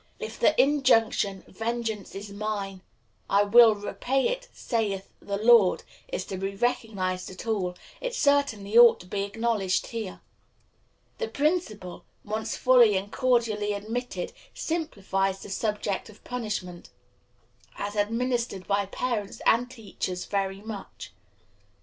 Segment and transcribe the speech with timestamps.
[0.17, 2.81] If the injunction "Vengeance is mine,
[3.29, 8.75] I will repay it, saith the Lord" is to be recognized at all, it certainly
[8.75, 10.19] ought to be acknowledged here.
[11.19, 16.89] This principle, once fully and cordially admitted, simplifies the subject of punishment,
[17.77, 21.13] as administered by parents and teachers, very much.